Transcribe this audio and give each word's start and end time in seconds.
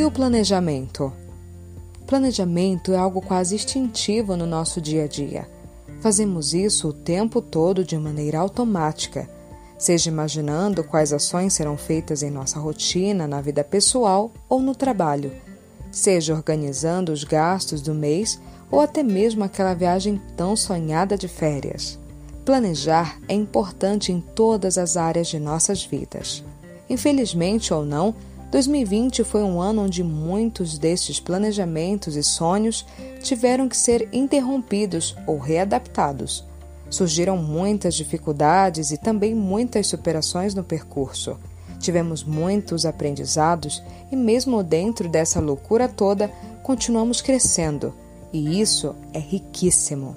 E 0.00 0.02
o 0.02 0.10
planejamento? 0.10 1.12
Planejamento 2.06 2.90
é 2.90 2.96
algo 2.96 3.20
quase 3.20 3.54
instintivo 3.54 4.34
no 4.34 4.46
nosso 4.46 4.80
dia 4.80 5.04
a 5.04 5.06
dia. 5.06 5.46
Fazemos 6.00 6.54
isso 6.54 6.88
o 6.88 6.92
tempo 6.94 7.42
todo 7.42 7.84
de 7.84 7.98
maneira 7.98 8.38
automática, 8.38 9.28
seja 9.78 10.08
imaginando 10.08 10.82
quais 10.82 11.12
ações 11.12 11.52
serão 11.52 11.76
feitas 11.76 12.22
em 12.22 12.30
nossa 12.30 12.58
rotina, 12.58 13.28
na 13.28 13.42
vida 13.42 13.62
pessoal 13.62 14.32
ou 14.48 14.62
no 14.62 14.74
trabalho, 14.74 15.32
seja 15.92 16.32
organizando 16.32 17.12
os 17.12 17.22
gastos 17.22 17.82
do 17.82 17.92
mês 17.92 18.40
ou 18.70 18.80
até 18.80 19.02
mesmo 19.02 19.44
aquela 19.44 19.74
viagem 19.74 20.18
tão 20.34 20.56
sonhada 20.56 21.14
de 21.14 21.28
férias. 21.28 21.98
Planejar 22.42 23.20
é 23.28 23.34
importante 23.34 24.12
em 24.12 24.18
todas 24.18 24.78
as 24.78 24.96
áreas 24.96 25.28
de 25.28 25.38
nossas 25.38 25.84
vidas. 25.84 26.42
Infelizmente 26.88 27.74
ou 27.74 27.84
não, 27.84 28.14
2020 28.50 29.22
foi 29.22 29.44
um 29.44 29.60
ano 29.60 29.84
onde 29.84 30.02
muitos 30.02 30.76
destes 30.76 31.20
planejamentos 31.20 32.16
e 32.16 32.22
sonhos 32.22 32.84
tiveram 33.22 33.68
que 33.68 33.76
ser 33.76 34.08
interrompidos 34.12 35.16
ou 35.26 35.38
readaptados. 35.38 36.44
Surgiram 36.88 37.36
muitas 37.36 37.94
dificuldades 37.94 38.90
e 38.90 38.98
também 38.98 39.34
muitas 39.34 39.86
superações 39.86 40.52
no 40.52 40.64
percurso. 40.64 41.38
Tivemos 41.78 42.24
muitos 42.24 42.84
aprendizados 42.84 43.82
e, 44.10 44.16
mesmo 44.16 44.62
dentro 44.64 45.08
dessa 45.08 45.40
loucura 45.40 45.88
toda, 45.88 46.28
continuamos 46.64 47.20
crescendo, 47.20 47.94
e 48.32 48.60
isso 48.60 48.94
é 49.14 49.18
riquíssimo. 49.18 50.16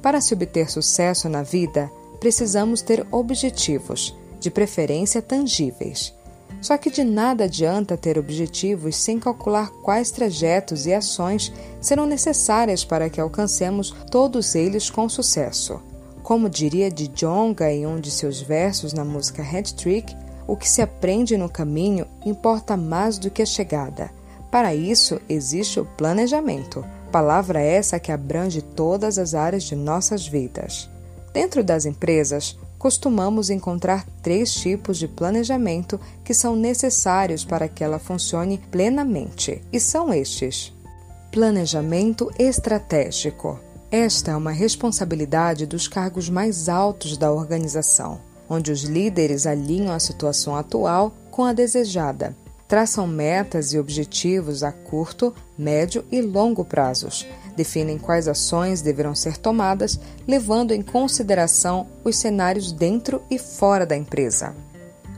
Para 0.00 0.20
se 0.20 0.32
obter 0.32 0.70
sucesso 0.70 1.28
na 1.28 1.42
vida, 1.42 1.90
precisamos 2.20 2.80
ter 2.80 3.04
objetivos, 3.10 4.16
de 4.40 4.50
preferência 4.50 5.20
tangíveis. 5.20 6.14
Só 6.60 6.76
que 6.76 6.90
de 6.90 7.04
nada 7.04 7.44
adianta 7.44 7.96
ter 7.96 8.18
objetivos 8.18 8.96
sem 8.96 9.18
calcular 9.18 9.70
quais 9.82 10.10
trajetos 10.10 10.86
e 10.86 10.92
ações 10.92 11.52
serão 11.80 12.06
necessárias 12.06 12.84
para 12.84 13.08
que 13.08 13.20
alcancemos 13.20 13.94
todos 14.10 14.54
eles 14.54 14.90
com 14.90 15.08
sucesso. 15.08 15.80
Como 16.22 16.50
diria 16.50 16.90
de 16.90 17.08
Jonga 17.08 17.72
em 17.72 17.86
um 17.86 18.00
de 18.00 18.10
seus 18.10 18.40
versos 18.40 18.92
na 18.92 19.04
música 19.04 19.42
Head 19.42 19.74
Trick, 19.74 20.14
o 20.46 20.56
que 20.56 20.68
se 20.68 20.82
aprende 20.82 21.36
no 21.36 21.48
caminho 21.48 22.06
importa 22.24 22.76
mais 22.76 23.18
do 23.18 23.30
que 23.30 23.42
a 23.42 23.46
chegada. 23.46 24.10
Para 24.50 24.74
isso 24.74 25.20
existe 25.28 25.78
o 25.78 25.84
planejamento, 25.84 26.84
palavra 27.12 27.60
essa 27.60 28.00
que 28.00 28.10
abrange 28.10 28.62
todas 28.62 29.18
as 29.18 29.34
áreas 29.34 29.62
de 29.62 29.76
nossas 29.76 30.26
vidas. 30.26 30.90
Dentro 31.32 31.62
das 31.62 31.84
empresas, 31.84 32.58
costumamos 32.78 33.50
encontrar 33.50 34.06
três 34.22 34.52
tipos 34.52 34.98
de 34.98 35.08
planejamento 35.08 36.00
que 36.24 36.32
são 36.32 36.54
necessários 36.54 37.44
para 37.44 37.68
que 37.68 37.82
ela 37.82 37.98
funcione 37.98 38.58
plenamente, 38.70 39.62
e 39.72 39.80
são 39.80 40.12
estes: 40.12 40.72
Planejamento 41.32 42.30
estratégico. 42.38 43.58
Esta 43.90 44.32
é 44.32 44.36
uma 44.36 44.52
responsabilidade 44.52 45.66
dos 45.66 45.88
cargos 45.88 46.28
mais 46.28 46.68
altos 46.68 47.16
da 47.16 47.32
organização, 47.32 48.20
onde 48.48 48.70
os 48.70 48.82
líderes 48.82 49.46
alinham 49.46 49.94
a 49.94 49.98
situação 49.98 50.54
atual 50.54 51.12
com 51.30 51.44
a 51.44 51.52
desejada 51.52 52.36
traçam 52.68 53.06
metas 53.06 53.72
e 53.72 53.78
objetivos 53.78 54.62
a 54.62 54.70
curto, 54.70 55.34
médio 55.56 56.04
e 56.12 56.20
longo 56.20 56.62
prazos, 56.62 57.26
definem 57.56 57.98
quais 57.98 58.28
ações 58.28 58.82
deverão 58.82 59.14
ser 59.14 59.38
tomadas, 59.38 59.98
levando 60.26 60.72
em 60.72 60.82
consideração 60.82 61.86
os 62.04 62.16
cenários 62.16 62.70
dentro 62.70 63.22
e 63.30 63.38
fora 63.38 63.86
da 63.86 63.96
empresa. 63.96 64.54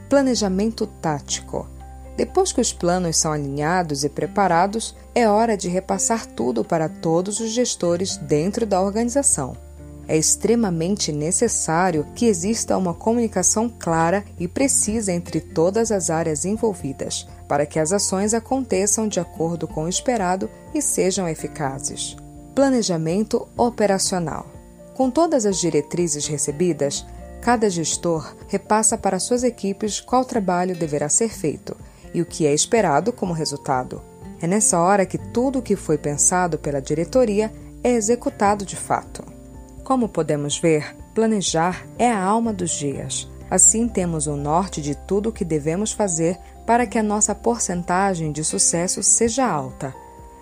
Planejamento 0.08 0.86
tático. 0.86 1.68
Depois 2.16 2.52
que 2.52 2.60
os 2.60 2.72
planos 2.72 3.16
são 3.16 3.32
alinhados 3.32 4.04
e 4.04 4.08
preparados, 4.08 4.94
é 5.14 5.28
hora 5.28 5.56
de 5.56 5.68
repassar 5.68 6.26
tudo 6.26 6.64
para 6.64 6.88
todos 6.88 7.40
os 7.40 7.50
gestores 7.50 8.16
dentro 8.16 8.64
da 8.64 8.80
organização 8.80 9.56
é 10.10 10.16
extremamente 10.16 11.12
necessário 11.12 12.04
que 12.16 12.26
exista 12.26 12.76
uma 12.76 12.92
comunicação 12.92 13.68
clara 13.68 14.24
e 14.40 14.48
precisa 14.48 15.12
entre 15.12 15.40
todas 15.40 15.92
as 15.92 16.10
áreas 16.10 16.44
envolvidas, 16.44 17.28
para 17.50 17.66
que 17.66 17.80
as 17.80 17.90
ações 17.90 18.32
aconteçam 18.32 19.08
de 19.08 19.18
acordo 19.18 19.66
com 19.66 19.82
o 19.82 19.88
esperado 19.88 20.48
e 20.72 20.80
sejam 20.80 21.28
eficazes. 21.28 22.16
Planejamento 22.54 23.48
operacional. 23.56 24.46
Com 24.94 25.10
todas 25.10 25.44
as 25.44 25.58
diretrizes 25.58 26.28
recebidas, 26.28 27.04
cada 27.40 27.68
gestor 27.68 28.36
repassa 28.46 28.96
para 28.96 29.18
suas 29.18 29.42
equipes 29.42 29.98
qual 29.98 30.24
trabalho 30.24 30.76
deverá 30.76 31.08
ser 31.08 31.28
feito 31.28 31.76
e 32.14 32.22
o 32.22 32.24
que 32.24 32.46
é 32.46 32.54
esperado 32.54 33.12
como 33.12 33.32
resultado. 33.32 34.00
É 34.40 34.46
nessa 34.46 34.78
hora 34.78 35.04
que 35.04 35.18
tudo 35.18 35.58
o 35.58 35.62
que 35.62 35.74
foi 35.74 35.98
pensado 35.98 36.56
pela 36.56 36.80
diretoria 36.80 37.52
é 37.82 37.90
executado 37.90 38.64
de 38.64 38.76
fato. 38.76 39.24
Como 39.82 40.08
podemos 40.08 40.56
ver, 40.56 40.94
planejar 41.16 41.84
é 41.98 42.08
a 42.08 42.22
alma 42.22 42.52
dos 42.52 42.70
dias. 42.70 43.28
Assim, 43.50 43.88
temos 43.88 44.28
o 44.28 44.36
norte 44.36 44.80
de 44.80 44.94
tudo 44.94 45.30
o 45.30 45.32
que 45.32 45.44
devemos 45.44 45.90
fazer 45.90 46.38
para 46.64 46.86
que 46.86 46.96
a 46.96 47.02
nossa 47.02 47.34
porcentagem 47.34 48.30
de 48.30 48.44
sucesso 48.44 49.02
seja 49.02 49.44
alta. 49.44 49.92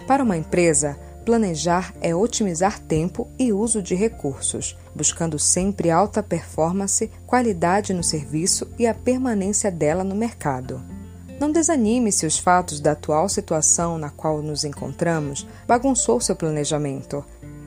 Para 0.06 0.22
uma 0.22 0.36
empresa, 0.36 0.98
planejar 1.24 1.94
é 2.02 2.14
otimizar 2.14 2.78
tempo 2.78 3.26
e 3.38 3.50
uso 3.50 3.80
de 3.80 3.94
recursos, 3.94 4.76
buscando 4.94 5.38
sempre 5.38 5.90
alta 5.90 6.22
performance, 6.22 7.10
qualidade 7.26 7.94
no 7.94 8.04
serviço 8.04 8.68
e 8.78 8.86
a 8.86 8.92
permanência 8.92 9.70
dela 9.70 10.04
no 10.04 10.14
mercado. 10.14 10.82
Não 11.40 11.50
desanime 11.50 12.12
se 12.12 12.26
os 12.26 12.38
fatos 12.38 12.78
da 12.78 12.92
atual 12.92 13.28
situação 13.28 13.96
na 13.96 14.10
qual 14.10 14.42
nos 14.42 14.64
encontramos 14.64 15.46
bagunçou 15.66 16.20
seu 16.20 16.36
planejamento. 16.36 17.24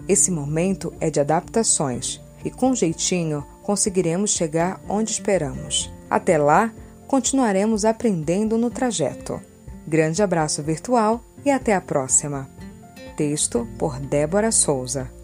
Esse 0.08 0.30
momento 0.30 0.94
é 1.00 1.10
de 1.10 1.20
adaptações 1.20 2.22
e, 2.44 2.50
com 2.50 2.74
jeitinho, 2.74 3.46
conseguiremos 3.62 4.32
chegar 4.32 4.82
onde 4.88 5.12
esperamos. 5.12 5.92
Até 6.10 6.38
lá, 6.38 6.72
continuaremos 7.08 7.86
aprendendo 7.86 8.58
no 8.58 8.70
trajeto. 8.70 9.42
Grande 9.88 10.22
abraço 10.22 10.62
virtual 10.62 11.22
e 11.46 11.52
até 11.52 11.76
a 11.76 11.82
próxima. 11.82 12.50
Texto 13.16 13.68
por 13.78 14.00
Débora 14.00 14.52
Souza. 14.52 15.21